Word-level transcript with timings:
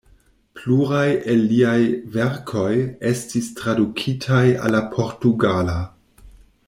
Pluraj 0.59 1.09
el 1.33 1.43
liaj 1.51 1.81
verkoj 2.15 2.71
estis 3.11 3.51
tradukitaj 3.61 4.43
al 4.65 4.77
la 4.77 4.81
portugala. 4.97 5.77